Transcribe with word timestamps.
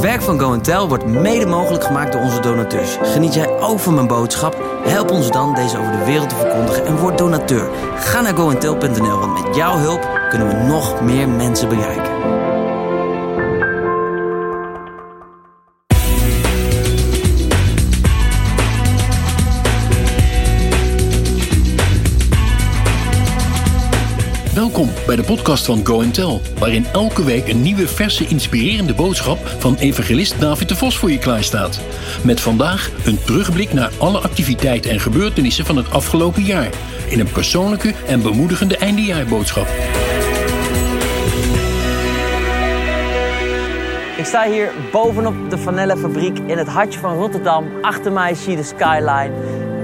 Het 0.00 0.08
werk 0.08 0.22
van 0.22 0.40
Go 0.40 0.60
Tell 0.60 0.86
wordt 0.86 1.06
mede 1.06 1.46
mogelijk 1.46 1.84
gemaakt 1.84 2.12
door 2.12 2.20
onze 2.20 2.40
donateurs. 2.40 2.96
Geniet 3.02 3.34
jij 3.34 3.48
van 3.76 3.94
mijn 3.94 4.06
boodschap? 4.06 4.56
Help 4.82 5.10
ons 5.10 5.30
dan 5.30 5.54
deze 5.54 5.78
over 5.78 5.92
de 5.92 6.04
wereld 6.04 6.28
te 6.28 6.36
verkondigen 6.36 6.86
en 6.86 6.96
word 6.96 7.18
donateur. 7.18 7.70
Ga 7.96 8.20
naar 8.20 8.36
goentel.nl, 8.36 9.18
want 9.18 9.46
met 9.46 9.56
jouw 9.56 9.76
hulp 9.76 10.08
kunnen 10.28 10.48
we 10.48 10.54
nog 10.54 11.00
meer 11.00 11.28
mensen 11.28 11.68
bereiken. 11.68 12.09
Bij 25.10 25.18
de 25.18 25.24
podcast 25.24 25.64
van 25.64 25.86
Go 25.86 26.10
Tell, 26.10 26.40
waarin 26.58 26.86
elke 26.92 27.24
week 27.24 27.48
een 27.48 27.62
nieuwe 27.62 27.88
verse 27.88 28.26
inspirerende 28.26 28.94
boodschap 28.94 29.38
van 29.58 29.76
evangelist 29.76 30.40
David 30.40 30.68
de 30.68 30.76
Vos 30.76 30.98
voor 30.98 31.10
je 31.10 31.18
klaarstaat. 31.18 31.80
Met 32.24 32.40
vandaag 32.40 32.90
een 33.04 33.22
terugblik 33.24 33.72
naar 33.72 33.90
alle 33.98 34.18
activiteiten 34.18 34.90
en 34.90 35.00
gebeurtenissen 35.00 35.64
van 35.64 35.76
het 35.76 35.90
afgelopen 35.90 36.42
jaar 36.42 36.68
in 37.08 37.20
een 37.20 37.32
persoonlijke 37.32 37.94
en 38.06 38.22
bemoedigende 38.22 38.76
eindejaarboodschap. 38.76 39.66
Ik 44.16 44.24
sta 44.24 44.50
hier 44.50 44.72
bovenop 44.92 45.50
de 45.50 45.58
Vanellenfabriek 45.58 46.38
in 46.38 46.58
het 46.58 46.68
hartje 46.68 46.98
van 46.98 47.16
Rotterdam. 47.16 47.66
Achter 47.82 48.12
mij 48.12 48.34
zie 48.34 48.50
je 48.50 48.56
de 48.56 48.62
skyline. 48.62 49.32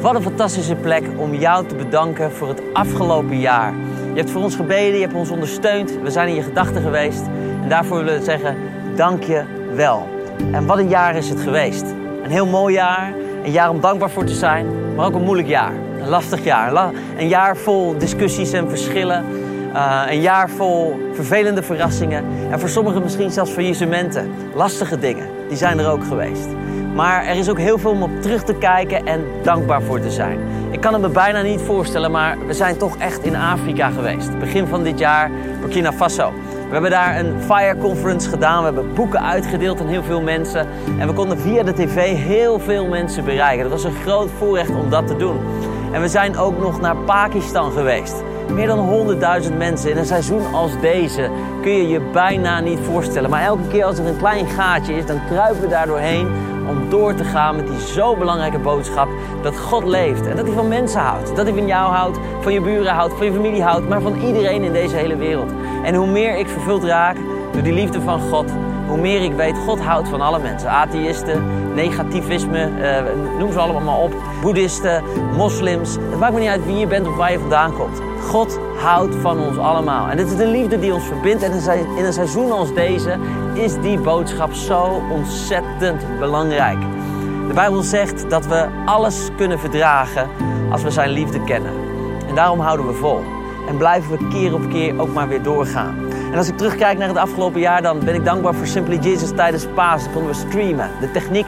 Wat 0.00 0.14
een 0.14 0.22
fantastische 0.22 0.74
plek 0.74 1.04
om 1.16 1.34
jou 1.34 1.66
te 1.66 1.74
bedanken 1.74 2.32
voor 2.32 2.48
het 2.48 2.62
afgelopen 2.72 3.38
jaar. 3.38 3.74
Je 4.12 4.18
hebt 4.18 4.30
voor 4.30 4.42
ons 4.42 4.56
gebeden, 4.56 4.94
je 4.94 5.00
hebt 5.00 5.14
ons 5.14 5.30
ondersteund. 5.30 5.98
We 6.02 6.10
zijn 6.10 6.28
in 6.28 6.34
je 6.34 6.42
gedachten 6.42 6.82
geweest. 6.82 7.22
En 7.62 7.68
daarvoor 7.68 7.96
willen 7.96 8.18
we 8.18 8.24
zeggen, 8.24 8.56
dank 8.96 9.22
je 9.22 9.42
wel. 9.74 10.08
En 10.52 10.66
wat 10.66 10.78
een 10.78 10.88
jaar 10.88 11.16
is 11.16 11.28
het 11.28 11.40
geweest. 11.40 11.84
Een 12.22 12.30
heel 12.30 12.46
mooi 12.46 12.74
jaar. 12.74 13.12
Een 13.44 13.50
jaar 13.50 13.70
om 13.70 13.80
dankbaar 13.80 14.10
voor 14.10 14.24
te 14.24 14.34
zijn. 14.34 14.94
Maar 14.94 15.06
ook 15.06 15.14
een 15.14 15.24
moeilijk 15.24 15.48
jaar. 15.48 15.72
Een 16.00 16.08
lastig 16.08 16.44
jaar. 16.44 16.92
Een 17.16 17.28
jaar 17.28 17.56
vol 17.56 17.98
discussies 17.98 18.52
en 18.52 18.68
verschillen. 18.68 19.24
Uh, 19.72 20.02
een 20.08 20.20
jaar 20.20 20.50
vol 20.50 21.00
vervelende 21.12 21.62
verrassingen. 21.62 22.24
En 22.50 22.60
voor 22.60 22.68
sommigen 22.68 23.02
misschien 23.02 23.30
zelfs 23.30 23.50
faillissementen. 23.50 24.30
Lastige 24.54 24.98
dingen. 24.98 25.26
Die 25.48 25.56
zijn 25.56 25.78
er 25.78 25.90
ook 25.90 26.04
geweest. 26.04 26.48
Maar 26.94 27.24
er 27.24 27.36
is 27.36 27.50
ook 27.50 27.58
heel 27.58 27.78
veel 27.78 27.90
om 27.90 28.02
op 28.02 28.22
terug 28.22 28.44
te 28.44 28.54
kijken 28.54 29.06
en 29.06 29.24
dankbaar 29.42 29.82
voor 29.82 30.00
te 30.00 30.10
zijn. 30.10 30.38
Ik 30.70 30.80
kan 30.80 30.92
het 30.92 31.02
me 31.02 31.08
bijna 31.08 31.42
niet 31.42 31.60
voorstellen, 31.60 32.10
maar 32.10 32.36
we 32.46 32.52
zijn 32.52 32.76
toch 32.76 32.96
echt 32.96 33.22
in 33.22 33.36
Afrika 33.36 33.90
geweest. 33.90 34.38
Begin 34.38 34.66
van 34.66 34.82
dit 34.82 34.98
jaar, 34.98 35.30
Burkina 35.60 35.92
Faso. 35.92 36.32
We 36.66 36.72
hebben 36.72 36.90
daar 36.90 37.18
een 37.18 37.42
fire 37.42 37.76
conference 37.78 38.28
gedaan. 38.28 38.58
We 38.58 38.64
hebben 38.64 38.94
boeken 38.94 39.22
uitgedeeld 39.22 39.80
aan 39.80 39.86
heel 39.86 40.02
veel 40.02 40.20
mensen. 40.20 40.66
En 40.98 41.06
we 41.06 41.12
konden 41.14 41.38
via 41.38 41.62
de 41.62 41.72
tv 41.72 42.16
heel 42.16 42.58
veel 42.58 42.86
mensen 42.86 43.24
bereiken. 43.24 43.62
Dat 43.62 43.82
was 43.82 43.84
een 43.84 44.00
groot 44.02 44.30
voorrecht 44.38 44.70
om 44.70 44.90
dat 44.90 45.06
te 45.06 45.16
doen. 45.16 45.40
En 45.92 46.00
we 46.00 46.08
zijn 46.08 46.36
ook 46.36 46.58
nog 46.58 46.80
naar 46.80 46.96
Pakistan 46.96 47.72
geweest. 47.72 48.22
Meer 48.52 48.66
dan 48.66 49.06
100.000 49.42 49.56
mensen 49.56 49.90
in 49.90 49.96
een 49.96 50.06
seizoen 50.06 50.54
als 50.54 50.80
deze 50.80 51.30
kun 51.62 51.72
je 51.72 51.88
je 51.88 52.00
bijna 52.12 52.60
niet 52.60 52.78
voorstellen. 52.80 53.30
Maar 53.30 53.42
elke 53.42 53.66
keer 53.68 53.84
als 53.84 53.98
er 53.98 54.06
een 54.06 54.16
klein 54.16 54.46
gaatje 54.46 54.94
is, 54.94 55.06
dan 55.06 55.20
kruipen 55.26 55.60
we 55.60 55.68
daar 55.68 55.86
doorheen 55.86 56.28
om 56.68 56.90
door 56.90 57.14
te 57.14 57.24
gaan 57.24 57.56
met 57.56 57.66
die 57.66 57.80
zo 57.80 58.16
belangrijke 58.16 58.58
boodschap 58.58 59.08
dat 59.42 59.58
God 59.58 59.84
leeft 59.84 60.26
en 60.26 60.36
dat 60.36 60.46
hij 60.46 60.54
van 60.54 60.68
mensen 60.68 61.00
houdt. 61.00 61.36
Dat 61.36 61.46
hij 61.46 61.54
van 61.54 61.66
jou 61.66 61.92
houdt, 61.92 62.18
van 62.40 62.52
je 62.52 62.60
buren 62.60 62.94
houdt, 62.94 63.14
van 63.14 63.26
je 63.26 63.32
familie 63.32 63.62
houdt, 63.62 63.88
maar 63.88 64.00
van 64.00 64.20
iedereen 64.20 64.62
in 64.62 64.72
deze 64.72 64.96
hele 64.96 65.16
wereld. 65.16 65.50
En 65.82 65.94
hoe 65.94 66.10
meer 66.10 66.38
ik 66.38 66.48
vervuld 66.48 66.84
raak 66.84 67.16
door 67.52 67.62
die 67.62 67.72
liefde 67.72 68.00
van 68.00 68.20
God, 68.20 68.52
hoe 68.88 69.00
meer 69.00 69.22
ik 69.22 69.32
weet, 69.32 69.56
God 69.66 69.80
houdt 69.80 70.08
van 70.08 70.20
alle 70.20 70.38
mensen. 70.38 70.70
Atheïsten, 70.70 71.42
negativisme, 71.74 72.58
eh, 72.58 73.04
noem 73.38 73.52
ze 73.52 73.58
allemaal 73.58 73.82
maar 73.82 73.98
op. 73.98 74.14
Boeddhisten, 74.42 75.02
moslims. 75.36 75.94
Het 75.94 76.18
maakt 76.18 76.32
me 76.32 76.40
niet 76.40 76.48
uit 76.48 76.66
wie 76.66 76.76
je 76.76 76.86
bent 76.86 77.08
of 77.08 77.16
waar 77.16 77.32
je 77.32 77.38
vandaan 77.38 77.72
komt. 77.76 78.00
God 78.28 78.58
houdt 78.76 79.14
van 79.14 79.38
ons 79.38 79.58
allemaal. 79.58 80.08
En 80.08 80.16
dit 80.16 80.26
is 80.26 80.36
de 80.36 80.46
liefde 80.46 80.78
die 80.78 80.94
ons 80.94 81.04
verbindt. 81.04 81.42
En 81.42 81.52
in 81.96 82.04
een 82.04 82.12
seizoen 82.12 82.52
als 82.52 82.74
deze 82.74 83.18
is 83.54 83.80
die 83.80 83.98
boodschap 83.98 84.52
zo 84.52 85.02
ontzettend 85.10 86.18
belangrijk. 86.18 86.78
De 87.48 87.54
Bijbel 87.54 87.82
zegt 87.82 88.30
dat 88.30 88.46
we 88.46 88.68
alles 88.84 89.28
kunnen 89.36 89.58
verdragen 89.58 90.28
als 90.70 90.82
we 90.82 90.90
zijn 90.90 91.10
liefde 91.10 91.44
kennen. 91.44 91.72
En 92.28 92.34
daarom 92.34 92.60
houden 92.60 92.86
we 92.86 92.92
vol. 92.92 93.22
En 93.68 93.76
blijven 93.76 94.10
we 94.10 94.28
keer 94.28 94.54
op 94.54 94.68
keer 94.70 95.00
ook 95.00 95.12
maar 95.12 95.28
weer 95.28 95.42
doorgaan. 95.42 95.94
En 96.32 96.38
als 96.38 96.48
ik 96.48 96.56
terugkijk 96.56 96.98
naar 96.98 97.08
het 97.08 97.16
afgelopen 97.16 97.60
jaar, 97.60 97.82
dan 97.82 97.98
ben 98.04 98.14
ik 98.14 98.24
dankbaar 98.24 98.54
voor 98.54 98.66
Simply 98.66 98.96
Jesus 98.96 99.30
tijdens 99.30 99.66
Paas. 99.74 100.02
Dan 100.02 100.12
konden 100.12 100.30
we 100.30 100.36
streamen. 100.48 100.90
De 101.00 101.10
techniek 101.10 101.46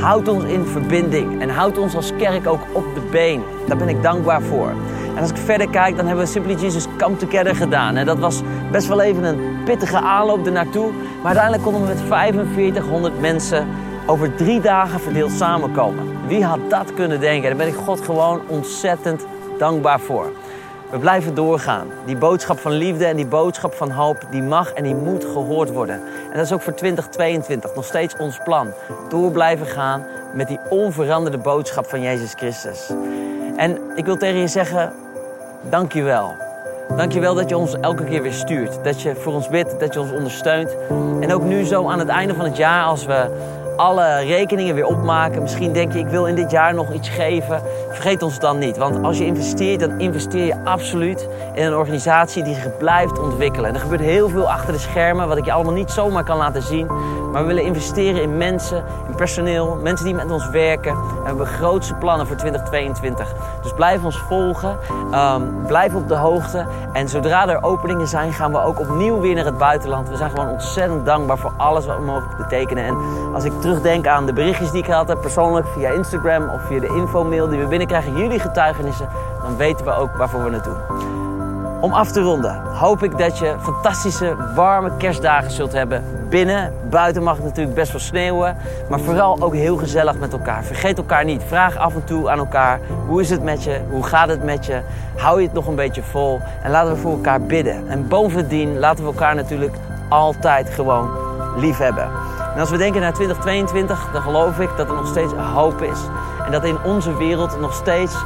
houdt 0.00 0.28
ons 0.28 0.44
in 0.44 0.64
verbinding 0.64 1.40
en 1.40 1.48
houdt 1.48 1.78
ons 1.78 1.94
als 1.94 2.12
kerk 2.18 2.46
ook 2.46 2.60
op 2.72 2.84
de 2.94 3.00
been. 3.10 3.42
Daar 3.66 3.76
ben 3.76 3.88
ik 3.88 4.02
dankbaar 4.02 4.42
voor. 4.42 4.72
En 5.14 5.20
als 5.20 5.30
ik 5.30 5.36
verder 5.36 5.68
kijk, 5.68 5.96
dan 5.96 6.06
hebben 6.06 6.24
we 6.24 6.30
Simply 6.30 6.54
Jesus 6.54 6.86
Come 6.98 7.16
Together 7.16 7.56
gedaan. 7.56 7.96
En 7.96 8.06
dat 8.06 8.18
was 8.18 8.42
best 8.70 8.86
wel 8.86 9.00
even 9.00 9.24
een 9.24 9.38
pittige 9.64 10.00
aanloop 10.00 10.46
ernaartoe. 10.46 10.90
Maar 10.92 11.36
uiteindelijk 11.36 11.62
konden 11.62 11.82
we 11.82 11.88
met 11.88 12.02
4500 12.06 13.20
mensen 13.20 13.66
over 14.06 14.34
drie 14.34 14.60
dagen 14.60 15.00
verdeeld 15.00 15.32
samenkomen. 15.32 16.04
Wie 16.26 16.44
had 16.44 16.60
dat 16.68 16.94
kunnen 16.94 17.20
denken? 17.20 17.48
Daar 17.48 17.66
ben 17.66 17.74
ik 17.74 17.84
God 17.84 18.00
gewoon 18.00 18.40
ontzettend 18.46 19.26
dankbaar 19.58 20.00
voor. 20.00 20.32
We 20.90 20.98
blijven 20.98 21.34
doorgaan. 21.34 21.86
Die 22.04 22.16
boodschap 22.16 22.58
van 22.58 22.72
liefde 22.72 23.04
en 23.04 23.16
die 23.16 23.26
boodschap 23.26 23.74
van 23.74 23.90
hoop, 23.90 24.26
die 24.30 24.42
mag 24.42 24.72
en 24.72 24.82
die 24.82 24.94
moet 24.94 25.24
gehoord 25.24 25.72
worden. 25.72 25.94
En 26.30 26.32
dat 26.36 26.44
is 26.44 26.52
ook 26.52 26.62
voor 26.62 26.74
2022 26.74 27.74
nog 27.74 27.84
steeds 27.84 28.16
ons 28.16 28.40
plan. 28.44 28.72
Door 29.08 29.30
blijven 29.30 29.66
gaan 29.66 30.04
met 30.34 30.48
die 30.48 30.58
onveranderde 30.68 31.38
boodschap 31.38 31.86
van 31.86 32.02
Jezus 32.02 32.32
Christus. 32.36 32.92
En 33.56 33.78
ik 33.94 34.04
wil 34.04 34.16
tegen 34.16 34.40
je 34.40 34.48
zeggen, 34.48 34.92
dank 35.70 35.92
je 35.92 36.02
wel. 36.02 36.34
Dank 36.96 37.12
je 37.12 37.20
wel 37.20 37.34
dat 37.34 37.48
je 37.48 37.56
ons 37.56 37.74
elke 37.80 38.04
keer 38.04 38.22
weer 38.22 38.32
stuurt. 38.32 38.84
Dat 38.84 39.02
je 39.02 39.14
voor 39.14 39.32
ons 39.32 39.48
bidt, 39.48 39.80
dat 39.80 39.94
je 39.94 40.00
ons 40.00 40.12
ondersteunt. 40.12 40.76
En 41.20 41.32
ook 41.32 41.42
nu 41.42 41.64
zo 41.64 41.88
aan 41.88 41.98
het 41.98 42.08
einde 42.08 42.34
van 42.34 42.44
het 42.44 42.56
jaar, 42.56 42.84
als 42.84 43.06
we 43.06 43.30
alle 43.76 44.18
rekeningen 44.18 44.74
weer 44.74 44.86
opmaken. 44.86 45.42
Misschien 45.42 45.72
denk 45.72 45.92
je, 45.92 45.98
ik 45.98 46.08
wil 46.08 46.26
in 46.26 46.34
dit 46.34 46.50
jaar 46.50 46.74
nog 46.74 46.92
iets 46.92 47.08
geven. 47.08 47.62
Vergeet 47.90 48.22
ons 48.22 48.38
dan 48.38 48.58
niet. 48.58 48.76
Want 48.76 49.02
als 49.02 49.18
je 49.18 49.24
investeert, 49.24 49.80
dan 49.80 50.00
investeer 50.00 50.44
je 50.44 50.64
absoluut 50.64 51.28
in 51.54 51.64
een 51.64 51.74
organisatie 51.74 52.42
die 52.42 52.54
zich 52.54 52.76
blijft 52.76 53.18
ontwikkelen. 53.18 53.68
En 53.68 53.74
er 53.74 53.80
gebeurt 53.80 54.00
heel 54.00 54.28
veel 54.28 54.50
achter 54.50 54.72
de 54.72 54.78
schermen, 54.78 55.28
wat 55.28 55.36
ik 55.36 55.44
je 55.44 55.52
allemaal 55.52 55.72
niet 55.72 55.90
zomaar 55.90 56.24
kan 56.24 56.36
laten 56.36 56.62
zien. 56.62 56.86
Maar 57.32 57.42
we 57.42 57.46
willen 57.46 57.64
investeren 57.64 58.22
in 58.22 58.36
mensen, 58.36 58.84
in 59.08 59.14
personeel, 59.14 59.78
mensen 59.82 60.06
die 60.06 60.14
met 60.14 60.30
ons 60.30 60.48
werken. 60.50 60.90
En 60.90 61.20
we 61.20 61.26
hebben 61.26 61.46
grootste 61.46 61.94
plannen 61.94 62.26
voor 62.26 62.36
2022. 62.36 63.34
Dus 63.62 63.72
blijf 63.72 64.04
ons 64.04 64.18
volgen, 64.18 64.76
um, 65.14 65.66
blijf 65.66 65.94
op 65.94 66.08
de 66.08 66.14
hoogte. 66.14 66.66
En 66.92 67.08
zodra 67.08 67.48
er 67.48 67.62
openingen 67.62 68.06
zijn, 68.06 68.32
gaan 68.32 68.52
we 68.52 68.58
ook 68.58 68.80
opnieuw 68.80 69.20
weer 69.20 69.34
naar 69.34 69.44
het 69.44 69.58
buitenland. 69.58 70.08
We 70.08 70.16
zijn 70.16 70.30
gewoon 70.30 70.48
ontzettend 70.48 71.06
dankbaar 71.06 71.38
voor 71.38 71.52
alles 71.56 71.86
wat 71.86 71.96
we 71.96 72.02
mogen 72.02 72.36
betekenen. 72.36 72.84
En 72.84 72.96
als 73.34 73.44
ik 73.44 73.52
terugdenk 73.66 74.06
aan 74.06 74.26
de 74.26 74.32
berichtjes 74.32 74.70
die 74.70 74.80
ik 74.80 74.84
gehad 74.84 75.08
heb, 75.08 75.20
persoonlijk 75.20 75.66
via 75.66 75.90
Instagram 75.90 76.48
of 76.48 76.60
via 76.66 76.80
de 76.80 76.86
infomail 76.86 77.48
die 77.48 77.58
we 77.58 77.66
binnenkrijgen, 77.66 78.16
jullie 78.16 78.38
getuigenissen, 78.38 79.08
dan 79.42 79.56
weten 79.56 79.84
we 79.84 79.92
ook 79.92 80.16
waarvoor 80.16 80.44
we 80.44 80.60
doen. 80.60 80.76
Om 81.80 81.92
af 81.92 82.12
te 82.12 82.20
ronden 82.20 82.62
hoop 82.62 83.02
ik 83.02 83.18
dat 83.18 83.38
je 83.38 83.54
fantastische, 83.60 84.36
warme 84.54 84.96
kerstdagen 84.96 85.50
zult 85.50 85.72
hebben. 85.72 86.04
Binnen, 86.28 86.72
buiten 86.90 87.22
mag 87.22 87.36
het 87.36 87.44
natuurlijk 87.44 87.76
best 87.76 87.92
wel 87.92 88.00
sneeuwen, 88.00 88.56
maar 88.88 89.00
vooral 89.00 89.42
ook 89.42 89.54
heel 89.54 89.76
gezellig 89.76 90.18
met 90.18 90.32
elkaar. 90.32 90.64
Vergeet 90.64 90.98
elkaar 90.98 91.24
niet. 91.24 91.42
Vraag 91.46 91.76
af 91.76 91.94
en 91.94 92.04
toe 92.04 92.30
aan 92.30 92.38
elkaar: 92.38 92.80
hoe 93.06 93.20
is 93.20 93.30
het 93.30 93.42
met 93.42 93.64
je? 93.64 93.80
Hoe 93.90 94.04
gaat 94.04 94.28
het 94.28 94.44
met 94.44 94.66
je? 94.66 94.80
Hou 95.16 95.40
je 95.40 95.46
het 95.46 95.54
nog 95.54 95.66
een 95.66 95.74
beetje 95.74 96.02
vol? 96.02 96.40
En 96.62 96.70
laten 96.70 96.92
we 96.92 97.00
voor 97.00 97.12
elkaar 97.12 97.40
bidden. 97.40 97.88
En 97.88 98.08
bovendien 98.08 98.78
laten 98.78 99.04
we 99.04 99.10
elkaar 99.10 99.34
natuurlijk 99.34 99.74
altijd 100.08 100.70
gewoon 100.70 101.10
lief 101.56 101.78
hebben. 101.78 102.08
En 102.56 102.62
als 102.62 102.70
we 102.70 102.76
denken 102.76 103.00
naar 103.00 103.12
2022, 103.12 104.08
dan 104.12 104.22
geloof 104.22 104.58
ik 104.58 104.76
dat 104.76 104.88
er 104.88 104.94
nog 104.94 105.06
steeds 105.06 105.32
hoop 105.32 105.82
is. 105.82 105.98
En 106.44 106.52
dat 106.52 106.64
in 106.64 106.78
onze 106.82 107.16
wereld 107.16 107.60
nog 107.60 107.74
steeds 107.74 108.16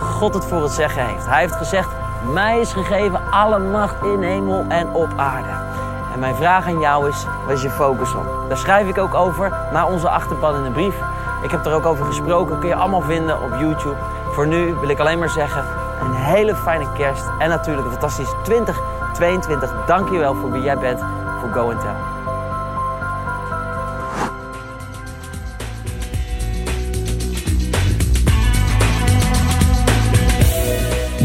God 0.00 0.34
het 0.34 0.44
voor 0.44 0.62
het 0.62 0.72
zeggen 0.72 1.06
heeft. 1.06 1.26
Hij 1.26 1.40
heeft 1.40 1.54
gezegd, 1.54 1.88
mij 2.32 2.60
is 2.60 2.72
gegeven 2.72 3.20
alle 3.30 3.58
macht 3.58 4.04
in 4.04 4.22
hemel 4.22 4.64
en 4.68 4.92
op 4.92 5.08
aarde. 5.16 5.48
En 6.12 6.18
mijn 6.18 6.34
vraag 6.34 6.66
aan 6.66 6.80
jou 6.80 7.08
is, 7.08 7.26
wat 7.46 7.54
is 7.54 7.62
je 7.62 7.70
focus 7.70 8.14
op? 8.14 8.48
Daar 8.48 8.58
schrijf 8.58 8.88
ik 8.88 8.98
ook 8.98 9.14
over 9.14 9.52
naar 9.72 9.86
onze 9.86 10.08
achterpan 10.08 10.56
in 10.56 10.62
de 10.62 10.70
brief. 10.70 10.96
Ik 11.42 11.50
heb 11.50 11.66
er 11.66 11.74
ook 11.74 11.86
over 11.86 12.04
gesproken, 12.04 12.58
kun 12.58 12.68
je 12.68 12.74
allemaal 12.74 13.00
vinden 13.00 13.42
op 13.42 13.50
YouTube. 13.60 13.96
Voor 14.32 14.46
nu 14.46 14.74
wil 14.74 14.88
ik 14.88 14.98
alleen 14.98 15.18
maar 15.18 15.30
zeggen, 15.30 15.64
een 16.00 16.14
hele 16.14 16.54
fijne 16.54 16.86
kerst 16.96 17.24
en 17.38 17.48
natuurlijk 17.48 17.86
een 17.86 17.92
fantastisch 17.92 18.34
2022. 18.42 19.72
Dank 19.86 20.10
je 20.10 20.18
wel 20.18 20.34
voor 20.34 20.50
wie 20.50 20.62
jij 20.62 20.78
bent 20.78 21.00
voor 21.40 21.50
Go 21.52 21.68
Tell. 21.68 22.17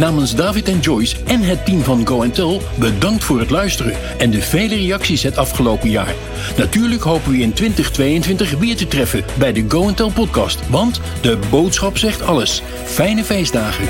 Namens 0.03 0.35
David 0.35 0.67
en 0.67 0.79
Joyce 0.79 1.15
en 1.25 1.41
het 1.41 1.65
team 1.65 1.81
van 1.81 2.07
Go 2.07 2.29
Tel 2.29 2.61
bedankt 2.79 3.23
voor 3.23 3.39
het 3.39 3.49
luisteren 3.49 3.93
en 4.17 4.31
de 4.31 4.41
vele 4.41 4.75
reacties 4.75 5.23
het 5.23 5.37
afgelopen 5.37 5.89
jaar. 5.89 6.15
Natuurlijk 6.57 7.01
hopen 7.01 7.31
we 7.31 7.37
in 7.37 7.53
2022 7.53 8.51
weer 8.59 8.75
te 8.75 8.87
treffen 8.87 9.23
bij 9.37 9.53
de 9.53 9.65
Go 9.67 9.93
Tel 9.93 10.11
podcast, 10.11 10.69
want 10.69 11.01
de 11.21 11.37
boodschap 11.49 11.97
zegt 11.97 12.21
alles. 12.21 12.61
Fijne 12.85 13.23
feestdagen. 13.23 13.87